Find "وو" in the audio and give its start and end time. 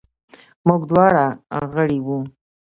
2.05-2.19